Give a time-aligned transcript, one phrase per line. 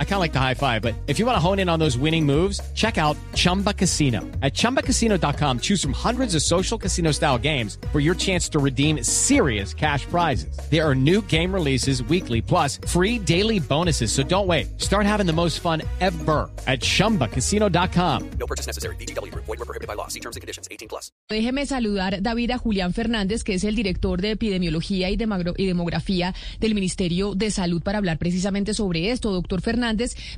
[0.00, 1.78] I kind of like the high five, but if you want to hone in on
[1.78, 4.22] those winning moves, check out Chumba Casino.
[4.42, 9.04] At ChumbaCasino.com, choose from hundreds of social casino style games for your chance to redeem
[9.04, 10.58] serious cash prizes.
[10.68, 14.10] There are new game releases weekly, plus free daily bonuses.
[14.10, 14.66] So don't wait.
[14.80, 18.30] Start having the most fun ever at ChumbaCasino.com.
[18.40, 18.96] No purchase necessary.
[18.96, 19.32] BGW.
[19.34, 20.08] Void were prohibited by law.
[20.08, 20.66] See terms and conditions.
[20.70, 21.12] 18 plus.
[21.30, 25.66] Déjeme saludar, David, a Julián Fernández, que es el director de Epidemiología y, Demagro- y
[25.66, 29.30] Demografía del Ministerio de Salud para hablar precisamente sobre esto.
[29.30, 29.87] Doctor Fernández,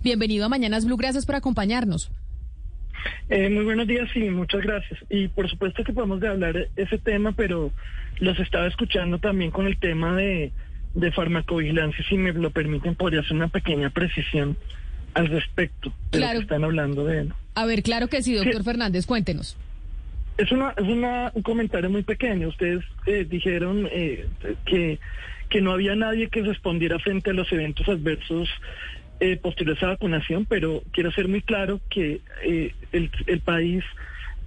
[0.02, 0.96] bienvenido a Mañanas Blue.
[0.96, 2.10] Gracias por acompañarnos.
[3.28, 4.98] Eh, muy buenos días y muchas gracias.
[5.08, 7.72] Y por supuesto que podemos de hablar ese tema, pero
[8.18, 10.52] los estaba escuchando también con el tema de,
[10.94, 12.04] de farmacovigilancia.
[12.08, 14.56] Si me lo permiten, podría hacer una pequeña precisión
[15.14, 16.34] al respecto de Claro.
[16.34, 17.32] lo que están hablando de él.
[17.54, 18.62] A ver, claro que sí, doctor Sí.
[18.64, 19.56] Fernández, cuéntenos.
[20.36, 22.48] Es, una, es una, un comentario muy pequeño.
[22.48, 24.26] Ustedes eh, dijeron eh,
[24.66, 24.98] que,
[25.48, 28.48] que no había nadie que respondiera frente a los eventos adversos
[29.20, 33.84] eh, posteriores a vacunación, pero quiero ser muy claro que eh, el, el país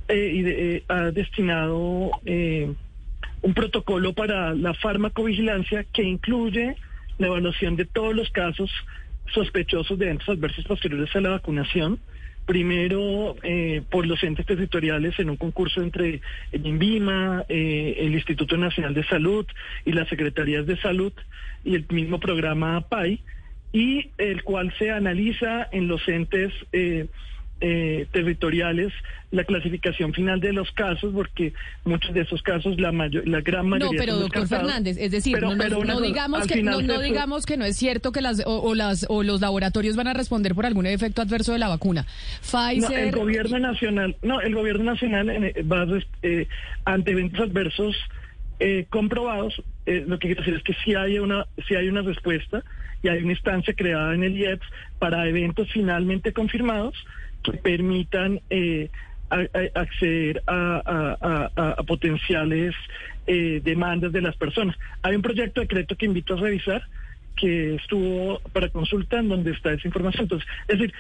[0.07, 2.11] eh, eh, ha destinado
[3.41, 6.75] un protocolo para la farmacovigilancia que incluye
[7.19, 8.71] la evaluación de todos los casos
[9.33, 11.99] sospechosos de eventos adversos posteriores a la vacunación.
[12.45, 13.35] Primero,
[13.89, 16.19] por los entes territoriales en un concurso entre
[16.51, 19.45] el INVIMA, el Instituto Nacional de Salud
[19.85, 21.13] y las Secretarías de Salud
[21.63, 23.21] y el mismo programa PAI,
[23.73, 27.07] y el cual se analiza en los entes eh,
[27.59, 28.91] eh, territoriales
[29.31, 31.53] la clasificación final de los casos, porque
[31.85, 33.99] muchos de esos casos, la, mayor, la gran No, mayoría...
[33.99, 34.47] pero son doctor.
[34.47, 37.65] Fernández, es decir, Pero- no, no- pero no digamos que no, no digamos que no
[37.65, 40.85] es cierto que las o, o las o los laboratorios van a responder por algún
[40.85, 42.01] efecto adverso de la vacuna.
[42.03, 45.87] No, Pfizer el gobierno nacional, no, el gobierno nacional eh, va
[46.21, 46.47] eh,
[46.85, 47.95] ante eventos adversos
[48.65, 52.01] eh, comprobados, eh, lo que quiero decir es que si hay una, si hay una
[52.01, 52.63] respuesta
[53.01, 54.65] y hay una instancia creada en el IEPS
[54.99, 56.95] para eventos finalmente confirmados
[57.43, 58.89] que permitan eh,
[59.73, 61.49] acceder a-
[61.79, 62.73] a potenciales
[63.27, 64.75] eh, demandas de las personas.
[65.01, 66.83] Hay un proyecto de decreto que invito a revisar
[67.35, 70.23] que estuvo para consulta en donde está esa información.
[70.23, 70.93] Entonces, es decir,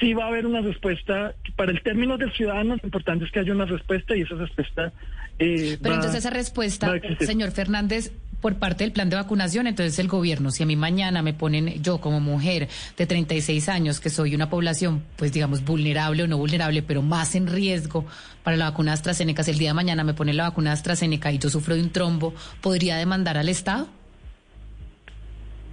[0.00, 2.76] sí va a haber una respuesta para el término del ciudadano.
[2.76, 4.92] Lo importante es que haya una respuesta y esa respuesta.
[5.38, 9.98] eh, Pero va- entonces esa respuesta, señor Fernández, por parte del plan de vacunación, entonces
[9.98, 14.10] el gobierno, si a mí mañana me ponen yo como mujer de 36 años, que
[14.10, 18.04] soy una población, pues digamos, vulnerable o no vulnerable, pero más en riesgo
[18.42, 21.38] para la vacuna AstraZeneca, si el día de mañana me ponen la vacuna AstraZeneca y
[21.38, 23.88] yo sufro de un trombo, ¿podría demandar al Estado?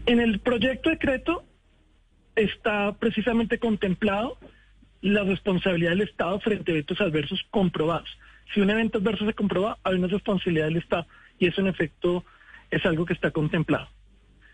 [0.06, 1.44] En el proyecto de decreto
[2.36, 4.38] está precisamente contemplado
[5.02, 8.10] la responsabilidad del Estado frente a eventos adversos comprobados.
[8.54, 11.08] Si un evento adverso se comprueba, hay una responsabilidad del Estado
[11.40, 12.24] y eso en efecto
[12.70, 13.88] es algo que está contemplado.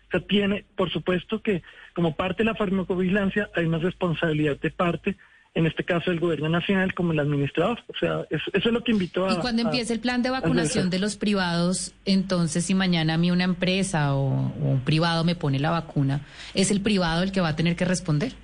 [0.08, 1.62] O sea, tiene, por supuesto que
[1.94, 5.16] como parte de la farmacovigilancia hay una responsabilidad de parte,
[5.58, 7.80] en este caso del gobierno nacional como el administrador.
[7.88, 9.34] O sea, eso, eso es lo que invitó a...
[9.34, 13.32] Y cuando empiece el plan de vacunación de los privados, entonces si mañana a mí
[13.32, 16.20] una empresa o, o un privado me pone la vacuna,
[16.54, 18.34] ¿es el privado el que va a tener que responder?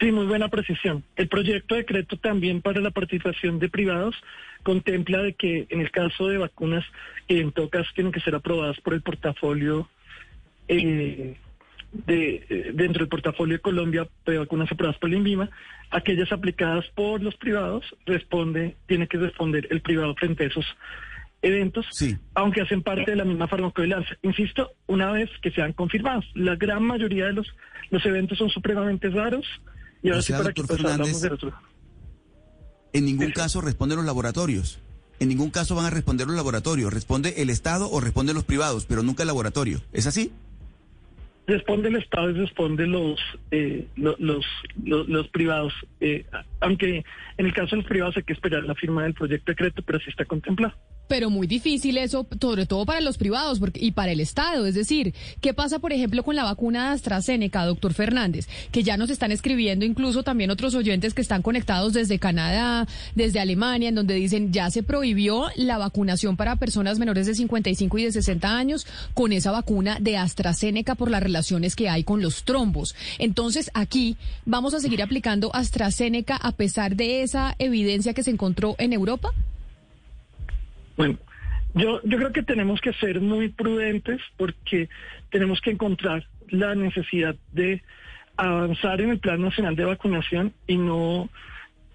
[0.00, 1.02] Sí, muy buena precisión.
[1.16, 4.14] El proyecto de decreto también para la participación de privados
[4.64, 6.84] contempla de que en el caso de vacunas
[7.26, 9.88] que en todo caso tienen que ser aprobadas por el portafolio
[10.68, 11.38] eh,
[11.92, 15.50] de eh, dentro del portafolio de Colombia de vacunas aprobadas por la INVIMA,
[15.90, 20.64] aquellas aplicadas por los privados responde tiene que responder el privado frente a esos
[21.42, 22.16] eventos, Sí.
[22.34, 24.16] aunque hacen parte de la misma farmacovigilancia.
[24.22, 27.48] Insisto, una vez que sean confirmados, la gran mayoría de los,
[27.90, 29.44] los eventos son supremamente raros
[30.02, 31.52] y ahora O sí para que Fernández, de otro.
[32.92, 33.32] En ningún Sí.
[33.32, 34.80] caso responden los laboratorios.
[35.18, 36.92] En ningún caso van a responder los laboratorios.
[36.92, 39.80] Responde el Estado o responde los privados, pero nunca el laboratorio.
[39.92, 40.32] ¿Es así?
[41.46, 43.18] Responde el Estado y responde los,
[43.50, 44.44] eh, lo- los,
[44.84, 45.72] los, privados.
[46.00, 46.24] eh,
[46.60, 47.04] aunque
[47.36, 49.82] en el caso de los privados hay que esperar la firma del proyecto de decreto,
[49.84, 50.74] pero sí está contemplado.
[51.08, 54.64] Pero muy difícil eso, sobre todo para los privados porque, y para el Estado.
[54.66, 58.48] Es decir, ¿qué pasa, por ejemplo, con la vacuna de AstraZeneca, doctor Fernández?
[58.70, 63.40] Que ya nos están escribiendo incluso también otros oyentes que están conectados desde Canadá, desde
[63.40, 68.04] Alemania, en donde dicen ya se prohibió la vacunación para personas menores de 55 y
[68.04, 72.44] de 60 años con esa vacuna de AstraZeneca por las relaciones que hay con los
[72.44, 72.94] trombos.
[73.18, 78.76] Entonces, aquí vamos a seguir aplicando AstraZeneca a pesar de esa evidencia que se encontró
[78.78, 79.30] en Europa.
[80.96, 81.18] Bueno,
[81.74, 84.90] yo, yo creo que tenemos que ser muy prudentes porque
[85.30, 87.82] tenemos que encontrar la necesidad de
[88.36, 91.30] avanzar en el Plan Nacional de Vacunación y no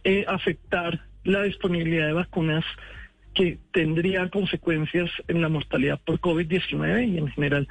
[0.04, 2.66] eh, afectar la disponibilidad de vacunas
[3.38, 7.68] que tendrían consecuencias en la mortalidad por COVID-19 y en general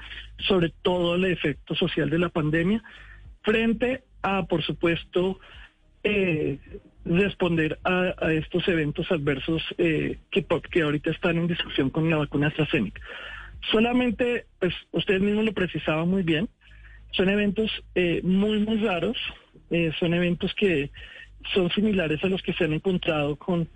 [0.46, 2.84] sobre todo el efecto social de la pandemia,
[3.42, 5.40] frente a, por supuesto,
[6.04, 6.60] eh,
[7.04, 12.46] responder a, estos eventos adversos eh, que, que ahorita están en discusión con la vacuna
[12.46, 13.00] AstraZeneca.
[13.72, 16.48] Solamente, pues usted mismo lo precisaba muy bien,
[17.10, 19.16] son eventos eh, muy, muy raros,
[19.98, 20.92] son eventos que
[21.52, 23.68] son similares a los que se han encontrado con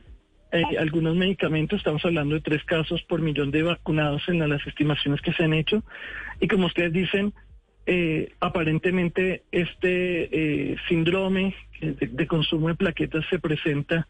[0.52, 5.20] eh, algunos medicamentos, estamos hablando de tres casos por millón de vacunados en las estimaciones
[5.20, 5.85] que se han hecho,
[6.41, 7.32] y como ustedes dicen,
[7.87, 14.06] eh, aparentemente este eh, síndrome de, consumo de plaquetas se presenta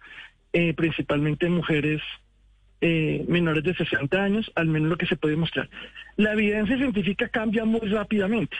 [0.75, 2.02] principalmente en mujeres
[2.81, 5.70] menores de 60 años, al menos lo que se puede mostrar.
[6.16, 8.56] La evidencia científica cambia muy rápidamente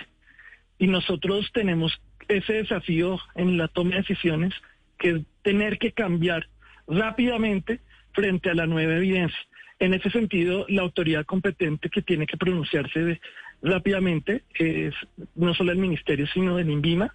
[0.79, 4.55] y nosotros tenemos ese desafío en la toma de decisiones,
[4.99, 6.47] que es tener que cambiar
[6.91, 7.81] rápidamente
[8.13, 9.39] frente a la nueva evidencia.
[9.79, 13.21] En ese sentido, la autoridad competente que tiene que pronunciarse
[13.63, 14.95] rápidamente es
[15.35, 17.15] no solo el ministerio, sino del INVIMA,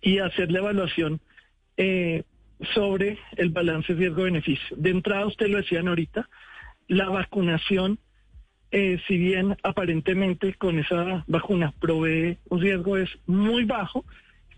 [0.00, 1.20] y hacer la evaluación
[1.76, 2.22] eh,
[2.74, 4.76] sobre el balance riesgo-beneficio.
[4.76, 6.28] De entrada, usted lo decían ahorita,
[6.86, 7.98] la vacunación,
[8.70, 14.04] eh, si bien aparentemente con esa vacuna provee un riesgo, es muy bajo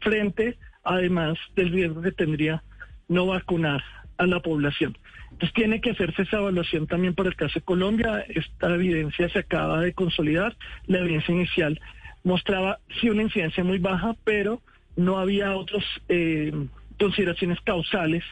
[0.01, 2.63] frente, además, del riesgo que tendría
[3.09, 3.83] no vacunar
[4.21, 4.97] a la población.
[5.33, 8.25] Entonces tiene que hacerse esa evaluación también para el caso de Colombia.
[8.29, 10.57] Esta evidencia se acaba de consolidar.
[10.87, 11.81] La evidencia inicial
[12.23, 14.61] mostraba sí una incidencia muy baja, pero
[14.97, 16.53] no había otras eh,
[16.99, 18.23] consideraciones causales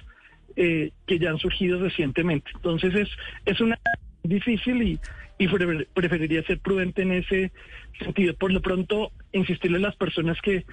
[0.56, 2.50] eh, que ya han surgido recientemente.
[2.54, 3.08] Entonces es,
[3.46, 3.78] es una
[4.22, 5.00] difícil y,
[5.38, 5.48] y
[5.94, 7.50] preferiría ser prudente en ese
[7.98, 8.34] sentido.
[8.34, 10.66] Por lo pronto, insistirle a las personas que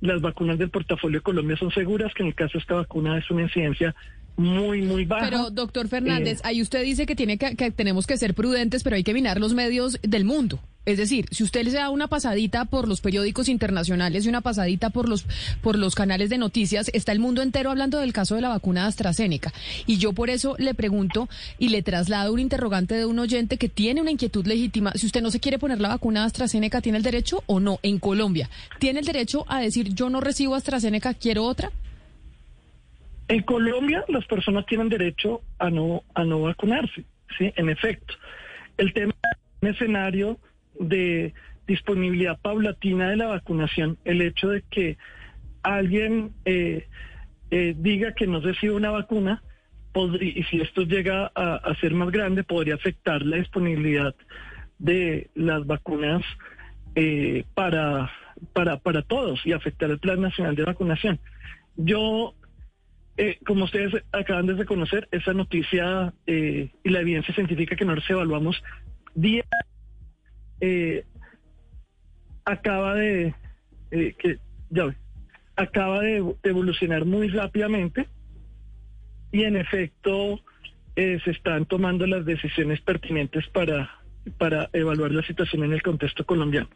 [0.00, 3.18] las vacunas del portafolio de Colombia son seguras, que en el caso de esta vacuna
[3.18, 3.94] es una incidencia
[4.36, 5.24] muy, muy baja.
[5.24, 8.82] Pero, doctor Fernández, eh, ahí usted dice que, tiene que, que, tenemos que ser prudentes,
[8.82, 10.60] pero hay que mirar los medios del mundo.
[10.84, 14.90] Es decir, si usted le da una pasadita por los periódicos internacionales y una pasadita
[14.90, 15.26] por los,
[15.60, 18.86] por los canales de noticias, está el mundo entero hablando del caso de la vacuna
[18.86, 19.52] AstraZeneca.
[19.86, 21.28] Y yo por eso le pregunto
[21.58, 24.92] y le traslado un interrogante de un oyente que tiene una inquietud legítima.
[24.96, 27.78] Si usted no se quiere poner la vacuna AstraZeneca, ¿tiene el derecho o no?
[27.84, 28.50] En Colombia,
[28.80, 31.70] ¿tiene el derecho a decir yo no recibo AstraZeneca, quiero otra?
[33.32, 37.06] En Colombia las personas tienen derecho a no a no vacunarse,
[37.38, 38.12] sí, en efecto.
[38.76, 39.14] El tema
[39.62, 40.38] un escenario
[40.78, 41.32] de
[41.66, 44.98] disponibilidad paulatina de la vacunación, el hecho de que
[45.62, 46.86] alguien eh,
[47.50, 49.42] eh, diga que no recibe una vacuna,
[50.20, 54.14] y si esto llega a, a, ser más grande, podría afectar la disponibilidad
[54.78, 56.22] de las vacunas
[56.96, 58.12] eh, para,
[58.52, 61.18] para, para todos y afectar el Plan Nacional de Vacunación.
[61.76, 62.34] Yo
[63.16, 68.10] eh, como ustedes acaban de reconocer, esa noticia eh, y la evidencia científica que nosotros
[68.10, 68.62] evaluamos
[69.14, 69.44] día
[70.60, 71.04] eh,
[72.44, 73.34] acaba de
[73.90, 74.38] que
[74.70, 74.96] ya ve,
[75.56, 76.00] acaba
[76.42, 78.08] evolucionar muy rápidamente
[79.30, 80.40] y en efecto
[80.96, 83.90] se están tomando las decisiones pertinentes para
[84.38, 86.68] para evaluar la situación en el contexto colombiano.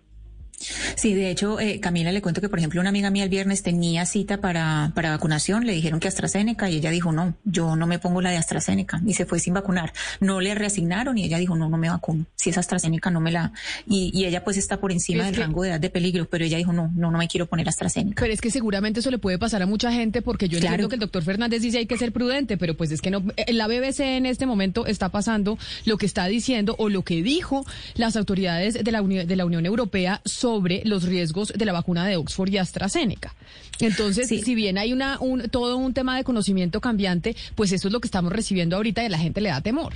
[0.59, 3.63] Sí, de hecho, eh, Camila, le cuento que, por ejemplo, una amiga mía el viernes
[3.63, 7.87] tenía cita para, para vacunación, le dijeron que AstraZeneca y ella dijo, no, yo no
[7.87, 9.93] me pongo la de AstraZeneca y se fue sin vacunar.
[10.21, 12.27] No le reasignaron y ella dijo, no, no me vacuno.
[12.37, 13.53] Si es AstraZeneca, no me la...
[13.87, 15.41] Y, y ella pues está por encima del que...
[15.41, 18.23] rango de edad de peligro, pero ella dijo, no, no, no me quiero poner AstraZeneca.
[18.23, 20.75] Pero es que seguramente eso le puede pasar a mucha gente porque yo claro.
[20.75, 23.23] entiendo que el doctor Fernández dice hay que ser prudente, pero pues es que no...
[23.49, 27.67] La BBC en este momento está pasando lo que está diciendo o lo que dijo
[27.95, 30.46] las autoridades de la, Uni de la Unión Europea sobre
[30.85, 33.35] los riesgos de la vacuna de Oxford y AstraZeneca.
[33.81, 34.43] Entonces, sí.
[34.43, 38.01] si bien hay una un, todo un tema de conocimiento cambiante, pues eso es lo
[38.01, 39.95] que estamos recibiendo ahorita y a la gente le da temor.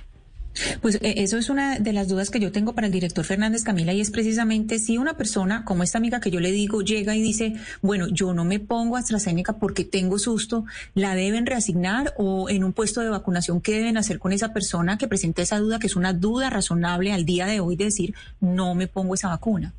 [0.81, 3.93] Pues eso es una de las dudas que yo tengo para el director Fernández Camila
[3.93, 7.23] y es precisamente si una persona como esta amiga que yo le digo llega y
[7.23, 10.65] dice, bueno, yo no me pongo AstraZeneca porque tengo susto,
[10.95, 14.99] ¿la deben reasignar o en un puesto de vacunación qué deben hacer con esa persona
[14.99, 18.15] que presenta esa duda, que es una duda razonable al día de hoy de decir,
[18.41, 19.73] no me pongo esa vacuna?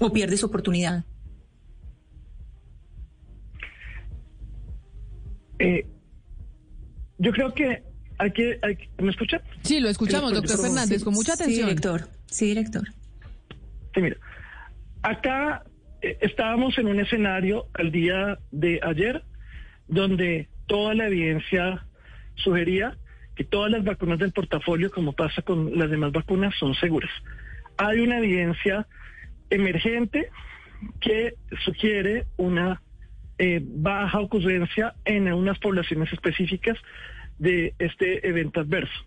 [0.00, 1.04] O pierde su oportunidad?
[5.58, 5.86] Eh,
[7.18, 7.82] yo creo que
[8.18, 9.40] hay que, hay, ¿me escucha?
[9.62, 11.56] Sí, lo escuchamos, doctor Fernández, con mucha atención.
[11.56, 12.08] Sí, director.
[12.26, 12.84] Sí, director.
[13.94, 14.16] Sí, mira,
[15.02, 15.64] acá
[16.02, 19.24] eh, estábamos en un escenario al día de ayer
[19.88, 21.86] donde toda la evidencia
[22.34, 22.98] sugería
[23.34, 27.10] que todas las vacunas del portafolio, como pasa con las demás vacunas, son seguras.
[27.76, 28.86] Hay una evidencia
[29.50, 30.30] emergente
[31.00, 31.34] que
[31.64, 32.82] sugiere una
[33.38, 36.78] eh, baja ocurrencia en unas poblaciones específicas
[37.38, 39.06] de este evento adverso.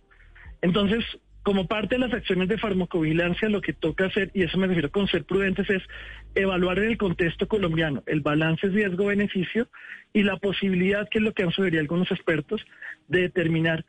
[0.61, 1.03] Entonces,
[1.43, 4.91] como parte de las acciones de farmacovigilancia, lo que toca hacer, y eso me refiero
[4.91, 5.81] con ser prudentes, es
[6.35, 9.67] evaluar en el contexto colombiano el balance riesgo-beneficio
[10.13, 12.63] y la posibilidad, que es lo que han sugerido algunos expertos,
[13.07, 13.85] de determinar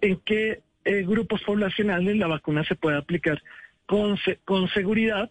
[0.00, 3.42] en qué eh, grupos poblacionales la vacuna se puede aplicar
[3.86, 5.30] con, con seguridad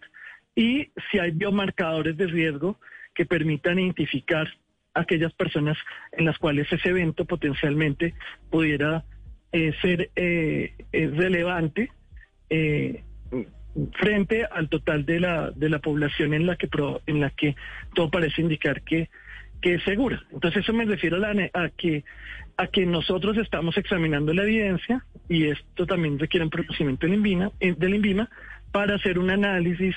[0.54, 2.78] y si hay biomarcadores de riesgo
[3.14, 4.48] que permitan identificar
[4.94, 5.76] aquellas personas
[6.12, 8.14] en las cuales ese evento potencialmente
[8.50, 9.04] pudiera
[9.52, 11.90] eh, ser eh, relevante
[12.50, 13.02] eh,
[13.92, 16.68] frente al total de la de la población en la que
[17.06, 17.56] en la que
[17.94, 19.10] todo parece indicar que
[19.60, 20.22] que es segura.
[20.30, 22.04] Entonces eso me refiero a, la, a que
[22.56, 27.50] a que nosotros estamos examinando la evidencia y esto también requiere un procedimiento del INVIMA,
[27.58, 28.28] del INVIMA
[28.70, 29.96] para hacer un análisis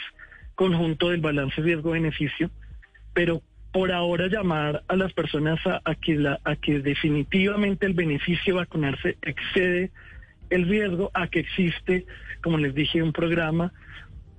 [0.57, 2.49] conjunto del balance riesgo-beneficio,
[3.13, 8.55] pero por ahora llamar a las personas a, que la, a que definitivamente el beneficio
[8.55, 9.91] de vacunarse excede
[10.49, 12.07] el riesgo, a que existe,
[12.41, 13.71] como les dije, un programa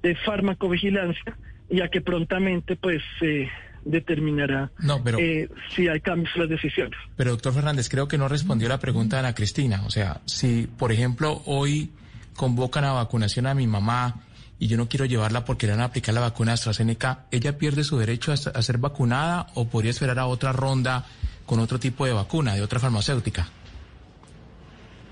[0.02, 1.36] de farmacovigilancia
[1.70, 3.48] y a que prontamente pues se
[3.84, 4.72] determinará
[5.18, 6.98] eh, si hay cambios en las decisiones.
[7.16, 9.82] Pero doctor Fernández, creo que no respondió la pregunta de Ana Cristina.
[9.86, 11.92] O sea, si por ejemplo hoy
[12.34, 14.16] convocan a vacunación a mi mamá
[14.58, 17.84] y yo no quiero llevarla porque le van a aplicar la vacuna AstraZeneca, ¿ella pierde
[17.84, 21.04] su derecho a, ser vacunada o podría esperar a otra ronda
[21.46, 23.48] con otro tipo de vacuna, de otra farmacéutica?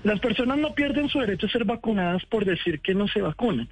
[0.03, 3.69] Las personas no pierden su derecho a ser vacunadas por decir que no se vacunan.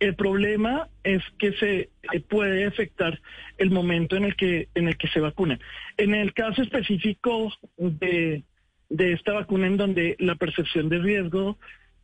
[0.00, 3.20] El problema es que se eh, puede afectar
[3.58, 5.60] el momento en el que en el que se vacunan.
[5.96, 8.42] En el caso específico de,
[8.88, 11.58] de esta vacuna en donde la percepción de riesgo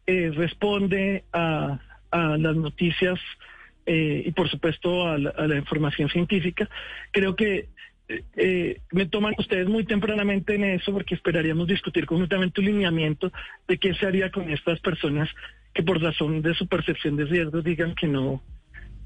[0.06, 1.80] eh, responde a,
[2.10, 3.18] a las noticias
[3.86, 6.68] eh, y por supuesto a la, información científica.
[7.12, 7.68] Creo que
[8.08, 13.32] eh, eh, me toman ustedes muy tempranamente en eso porque esperaríamos discutir conjuntamente un lineamiento
[13.66, 15.28] de qué se haría con estas personas
[15.72, 18.42] que por razón de su percepción de riesgo digan que no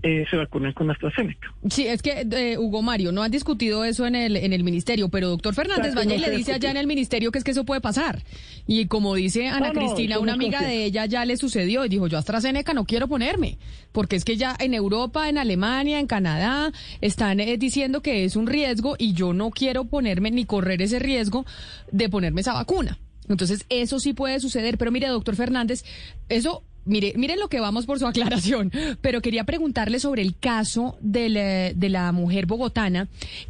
[0.06, 1.54] eh, se vacunan con AstraZeneca.
[1.70, 5.08] Sí, es que, eh, Hugo Mario, no han discutido eso en el, en el ministerio,
[5.08, 7.64] pero doctor Fernández vaya y le dice allá en el ministerio que es que eso
[7.64, 8.22] puede pasar.
[8.66, 12.18] Y como dice Ana Cristina, una amiga de ella ya le sucedió y dijo, yo
[12.18, 13.56] AstraZeneca no quiero ponerme,
[13.92, 16.70] porque es que ya en Europa, en Alemania, en Canadá,
[17.00, 20.98] están eh, diciendo que es un riesgo y yo no quiero ponerme ni correr ese
[20.98, 21.46] riesgo
[21.90, 22.98] de ponerme esa vacuna.
[23.26, 24.76] Entonces, eso sí puede suceder.
[24.76, 25.82] Pero mire, doctor Fernández,
[26.28, 30.96] eso Mire, miren lo que vamos por su aclaración, pero quería preguntarle sobre el caso
[31.00, 33.08] de la, de la mujer bogotana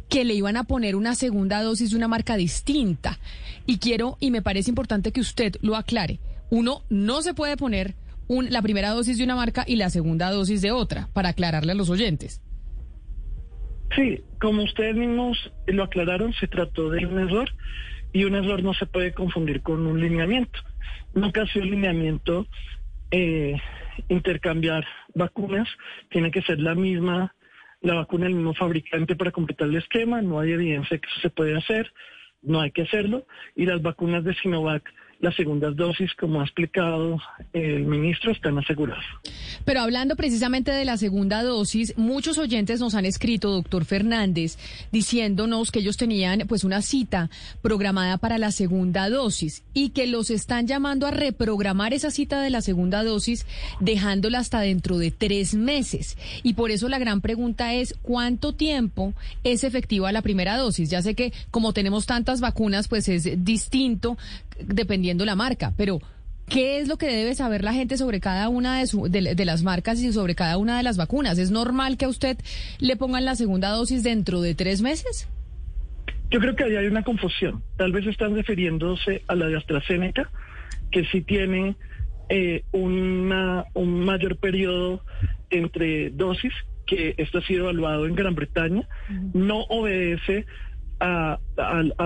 [0.09, 3.19] que le iban a poner una segunda dosis de una marca distinta.
[3.65, 6.19] Y quiero, y me parece importante que usted lo aclare.
[6.49, 7.95] Uno no se puede poner
[8.27, 11.71] un, la primera dosis de una marca y la segunda dosis de otra, para aclararle
[11.71, 12.41] a los oyentes.
[13.95, 17.49] Sí, como ustedes mismos lo aclararon, se trató de un error
[18.13, 20.59] y un error no se puede confundir con un lineamiento.
[21.13, 22.47] Nunca ha sido un lineamiento
[23.11, 23.55] eh,
[24.09, 25.67] intercambiar vacunas,
[26.09, 27.33] tiene que ser la misma,
[27.81, 31.29] la vacuna del mismo fabricante para completar el esquema, no hay evidencia que eso se
[31.29, 31.91] puede hacer,
[32.41, 37.17] no hay que hacerlo, y las vacunas de Sinovac las segundas dosis, como ha explicado
[37.53, 39.03] el ministro, están aseguradas.
[39.63, 44.57] Pero hablando precisamente de la segunda dosis, muchos oyentes nos han escrito, doctor Fernández,
[44.91, 47.29] diciéndonos que ellos tenían pues una cita
[47.61, 52.49] programada para la segunda dosis y que los están llamando a reprogramar esa cita de
[52.49, 53.45] la segunda dosis,
[53.79, 56.17] dejándola hasta dentro de tres meses.
[56.43, 60.89] Y por eso la gran pregunta es, ¿cuánto tiempo es efectiva la primera dosis?
[60.89, 64.17] Ya sé que como tenemos tantas vacunas, pues es distinto
[64.59, 66.01] dependiendo la marca, pero
[66.47, 69.99] ¿qué es lo que debe saber la gente sobre cada una de, de, las marcas
[70.01, 71.37] y sobre cada una de las vacunas?
[71.37, 72.37] ¿Es normal que a usted
[72.79, 75.27] le pongan la segunda dosis dentro de tres meses?
[76.31, 77.63] Yo creo que ahí hay una confusión.
[77.77, 80.29] Tal vez están refiriéndose a la de AstraZeneca,
[80.91, 81.75] que sí tiene
[82.29, 85.01] eh, una, un mayor periodo
[85.49, 86.53] entre dosis,
[86.85, 88.87] que esto ha sido evaluado en Gran Bretaña,
[89.33, 90.45] no obedece
[90.99, 91.39] a,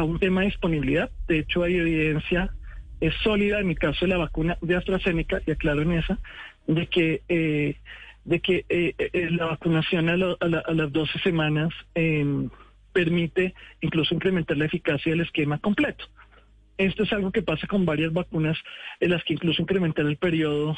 [0.03, 1.09] un tema de disponibilidad.
[1.27, 2.51] De hecho, hay evidencia
[2.99, 6.19] es sólida en mi caso de la vacuna de AstraZeneca, y aclaro en esa,
[6.67, 7.77] de que, eh,
[8.25, 12.49] de que eh, eh, la vacunación a, las 12 semanas em,
[12.91, 16.05] permite incluso incrementar la eficacia del esquema completo.
[16.77, 18.57] Esto es algo que pasa con varias vacunas
[18.99, 20.77] en las que incluso incrementar el periodo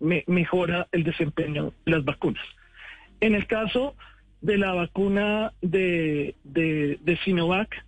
[0.00, 2.44] mejora el desempeño de las vacunas.
[3.20, 3.96] En el caso
[4.40, 7.84] de la vacuna de, de, Sinovac,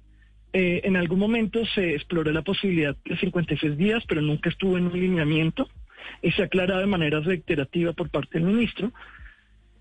[0.52, 4.86] eh, en algún momento se exploró la posibilidad de 56 días, pero nunca estuvo en
[4.86, 5.68] un lineamiento
[6.20, 8.92] y se ha aclarado de manera reiterativa por parte del ministro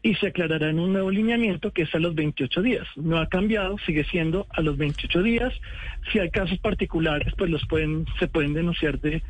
[0.04, 2.88] y se aclarará en un nuevo lineamiento que es a los 28 días.
[2.96, 5.54] No ha cambiado, sigue siendo a los 28 días.
[6.12, 9.22] Si hay casos particulares, pues los pueden se pueden denunciar de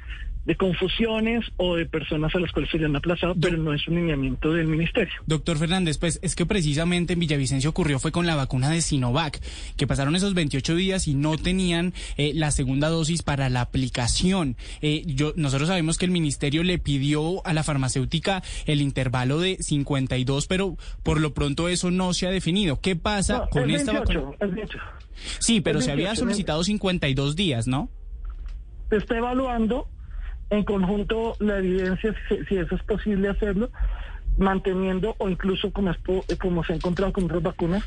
[0.46, 3.88] de confusiones o de personas a las cuales se le han aplazado, pero no es
[3.88, 5.14] un lineamiento del ministerio.
[5.28, 9.40] Doctor Fernández, pues es que precisamente en Villavicencio ocurrió fue con la vacuna de Sinovac,
[9.78, 14.56] que pasaron esos 28 días y no tenían eh, la segunda dosis para la aplicación.
[14.82, 19.58] Eh, yo, nosotros sabemos que el ministerio le pidió a la farmacéutica el intervalo de
[19.60, 22.80] 52, pero por lo pronto eso no se ha definido.
[22.82, 24.38] ¿Qué pasa No, con es esta 28, vacuna?
[24.42, 24.80] es 28.
[25.40, 27.90] Sí, pero se había 28, solicitado 52 días, ¿no?
[28.90, 29.88] Se está evaluando
[30.52, 33.72] en conjunto la evidencia, si, si eso es posible hacerlo,
[34.38, 37.84] manteniendo o incluso como, po- como se ha encontrado con otras vacunas,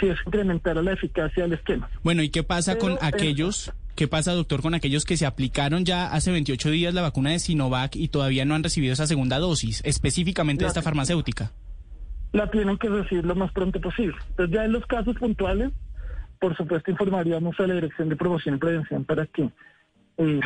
[0.00, 1.88] si es incrementar la eficacia del esquema.
[2.02, 5.26] Bueno, ¿y qué pasa Pero, con eh, aquellos, qué pasa, doctor, con aquellos que se
[5.26, 9.06] aplicaron ya hace 28 días la vacuna de Sinovac y todavía no han recibido esa
[9.06, 11.52] segunda dosis, específicamente de esta farmacéutica?
[12.32, 14.16] La tienen que recibir lo más pronto posible.
[14.30, 15.70] Entonces ya en los casos puntuales,
[16.38, 19.50] por supuesto informaríamos a la Dirección de Promoción y Prevención para que
[20.18, 20.40] eh,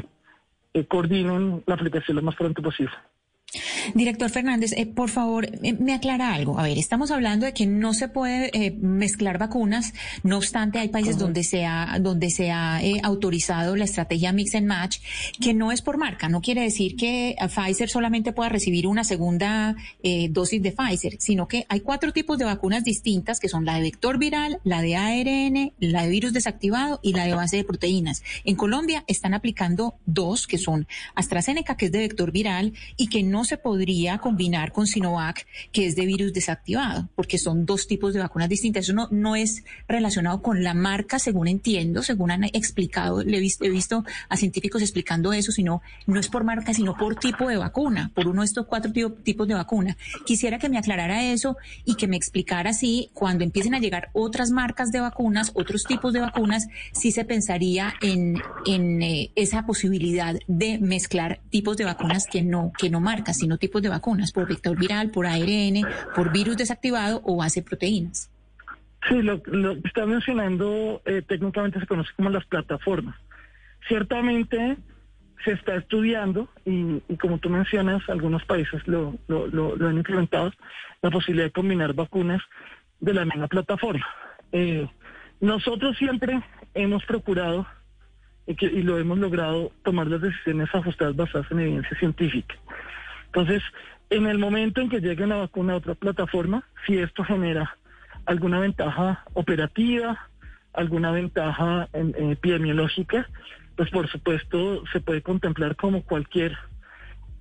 [0.74, 2.94] eh, coordinen la aplicación lo más pronto posible.
[3.94, 6.58] Director Fernández, eh, por favor, eh, me aclara algo.
[6.58, 10.88] A ver, estamos hablando de que no se puede eh, mezclar vacunas, no obstante hay
[10.88, 14.98] países donde se ha, donde se ha eh, autorizado la estrategia mix and match,
[15.40, 19.04] que no es por marca, no quiere decir que eh, Pfizer solamente pueda recibir una
[19.04, 23.64] segunda eh, dosis de Pfizer, sino que hay cuatro tipos de vacunas distintas, que son
[23.64, 27.56] la de vector viral, la de ARN, la de virus desactivado y la de base
[27.56, 28.22] de proteínas.
[28.44, 33.22] En Colombia están aplicando dos, que son AstraZeneca, que es de vector viral, y que
[33.22, 38.12] no se podría combinar con Sinovac, que es de virus desactivado, porque son dos tipos
[38.12, 38.84] de vacunas distintas.
[38.84, 43.40] Eso no, no es relacionado con la marca, según entiendo, según han explicado, le he
[43.40, 47.48] visto, he visto a científicos explicando eso, sino no es por marca, sino por tipo
[47.48, 48.92] de vacuna, por uno de estos cuatro
[49.24, 49.96] tipos de vacuna.
[50.26, 54.50] Quisiera que me aclarara eso y que me explicara si cuando empiecen a llegar otras
[54.50, 58.36] marcas de vacunas, otros tipos de vacunas, si se pensaría en,
[58.66, 63.56] en eh, esa posibilidad de mezclar tipos de vacunas que no, que no marcas, sino
[63.62, 68.28] tipos de vacunas por vector viral, por ARN, por virus desactivado o base proteínas.
[69.08, 73.16] Sí, lo, que está mencionando eh, técnicamente se conoce como las plataformas.
[73.86, 74.76] Ciertamente
[75.44, 79.14] se está estudiando y, como tú mencionas, algunos países lo,
[79.88, 80.52] han implementado,
[81.02, 82.42] la posibilidad de combinar vacunas
[83.00, 84.06] de la misma plataforma.
[84.52, 84.88] Eh,
[85.40, 86.42] nosotros siempre
[86.74, 87.66] hemos procurado
[88.56, 92.54] que, y lo hemos logrado tomar las decisiones ajustadas basadas en evidencia científica.
[93.34, 93.62] Entonces,
[94.10, 97.76] en el momento en que llegue una vacuna a otra plataforma, si esto genera
[98.26, 100.28] alguna ventaja operativa,
[100.74, 103.28] alguna ventaja en- en epidemiológica,
[103.74, 106.56] pues por supuesto se puede contemplar como cualquier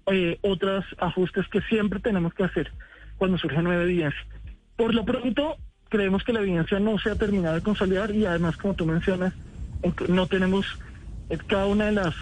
[0.07, 2.71] eh, otros ajustes que siempre tenemos que hacer
[3.17, 4.19] cuando surge nueva evidencia.
[4.75, 5.57] Por lo pronto,
[5.89, 9.33] creemos que la evidencia no se ha terminado de consolidar y además, como tú mencionas,
[9.83, 10.65] en- no tenemos
[11.29, 12.15] eh, cada una de las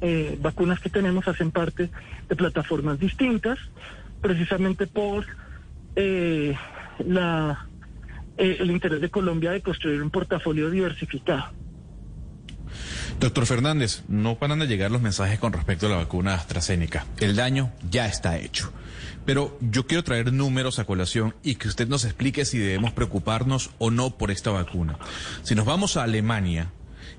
[0.00, 1.90] eh, vacunas que tenemos hacen parte
[2.28, 3.58] de plataformas distintas,
[4.20, 5.24] precisamente por
[5.96, 6.54] eh,
[7.06, 7.68] la
[8.38, 11.46] eh, el interés de Colombia de construir un portafolio diversificado.
[13.18, 17.04] Doctor Fernández, no paran de llegar los mensajes con respecto a la vacuna AstraZeneca.
[17.18, 18.72] El daño ya está hecho.
[19.26, 23.70] Pero yo quiero traer números a colación y que usted nos explique si debemos preocuparnos
[23.78, 24.98] o no por esta vacuna.
[25.42, 26.70] Si nos vamos a Alemania,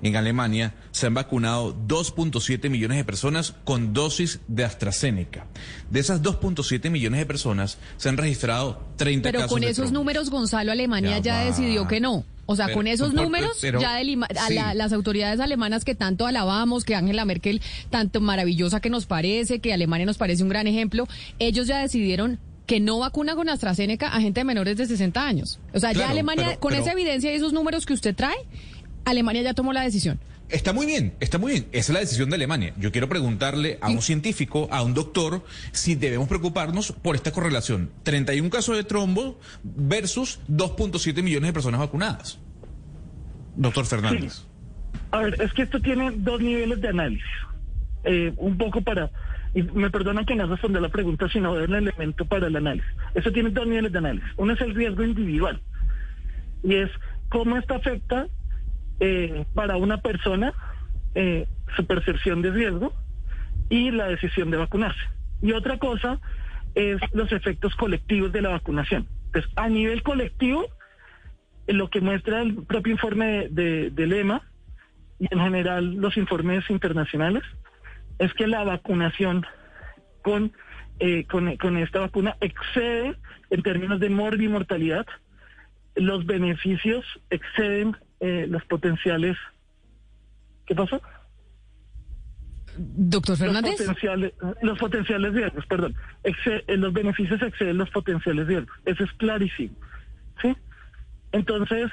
[0.02, 5.46] en Alemania se han vacunado 2.7 millones de personas con dosis de AstraZeneca.
[5.90, 9.84] De esas 2.7 millones de personas se han registrado 30 Pero casos con de esos
[9.86, 9.98] trombo.
[10.00, 12.24] números, Gonzalo, Alemania Ya decidió que no.
[12.46, 14.54] O sea, Pero- con esos pero- números, pero- ya delima- a sí.
[14.54, 17.60] la- las autoridades alemanas que tanto alabamos, que Angela Merkel
[17.90, 21.06] tanto maravillosa que nos parece, que Alemania nos parece un gran ejemplo,
[21.38, 25.60] ellos ya decidieron que no vacuna con AstraZeneca a gente de menores de 60 años.
[25.74, 28.36] O sea, ya Alemania, con esa evidencia y esos números que usted trae,
[29.04, 30.18] Alemania ya tomó la decisión.
[30.50, 31.66] Está muy bien, está muy bien.
[31.70, 32.74] Esa es la decisión de Alemania.
[32.76, 37.90] Yo quiero preguntarle a un científico, a un doctor, si debemos preocuparnos por esta correlación.
[38.02, 42.40] 31 casos de trombo versus 2.7 millones de personas vacunadas.
[43.54, 44.42] Doctor Fernández.
[45.12, 47.24] A ver, es que esto tiene dos niveles de análisis.
[48.02, 49.10] Eh, un poco para,
[49.54, 52.90] y me perdonan que no responda la pregunta, sino dar el elemento para el análisis.
[53.14, 54.28] Esto tiene dos niveles de análisis.
[54.36, 55.60] Uno es el riesgo individual
[56.64, 56.90] y es
[57.28, 58.26] cómo esto afecta
[59.00, 60.52] eh, para una persona
[61.14, 62.92] eh, su percepción de riesgo
[63.68, 65.00] y la decisión de vacunarse.
[65.42, 66.20] Y otra cosa
[66.74, 69.08] es los efectos colectivos de la vacunación.
[69.26, 70.66] Entonces, a nivel colectivo,
[71.66, 74.42] eh, lo que muestra el propio informe de, de, del EMA
[75.18, 77.42] y en general los informes internacionales
[78.18, 79.46] es que la vacunación
[80.22, 80.52] con,
[80.98, 83.16] eh, con, esta vacuna excede
[83.50, 85.06] en términos de mortalidad,
[85.94, 89.36] los beneficios exceden eh, los potenciales.
[90.66, 91.00] ¿Qué pasó?
[92.76, 93.72] Doctor Fernández.
[93.72, 95.94] Los potenciales, los potenciales riesgos, perdón.
[96.22, 98.76] Exce- eh, los beneficios exceden los potenciales riesgos.
[98.84, 99.74] Eso es clarísimo.
[100.40, 100.56] ¿Sí?
[101.32, 101.90] Entonces,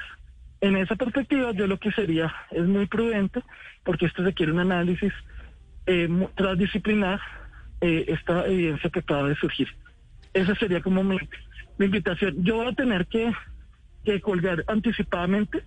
[0.60, 3.42] en esa perspectiva, yo lo que sería es muy prudente,
[3.84, 5.12] porque esto requiere un análisis
[5.86, 7.20] eh, transdisciplinar,
[7.80, 9.68] eh, esta evidencia que acaba de surgir.
[10.32, 11.18] Esa sería como mi,
[11.78, 12.42] mi invitación.
[12.44, 13.32] Yo voy a tener que,
[14.04, 15.64] que colgar anticipadamente,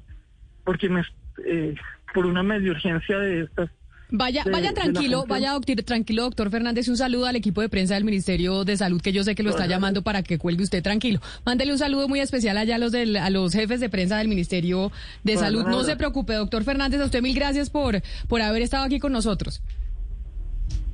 [0.63, 1.01] porque me,
[1.45, 1.75] eh,
[2.13, 3.69] por una media urgencia de estas
[4.13, 6.89] Vaya, de- vaya tranquilo, vaya doctor, tranquilo, doctor Fernández.
[6.89, 9.51] Un saludo al equipo de prensa del Ministerio de Salud, que yo sé que lo
[9.51, 11.21] está llamando para que cuelgue usted tranquilo.
[11.45, 14.27] Mándele un saludo muy especial allá a los, del, a los jefes de prensa del
[14.27, 14.91] Ministerio
[15.23, 15.63] de Bueno, Salud.
[15.63, 15.83] No nada.
[15.85, 16.99] se preocupe, doctor Fernández.
[16.99, 19.61] A usted mil gracias por, por haber estado aquí con nosotros.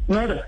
[0.08, 0.47] Nora.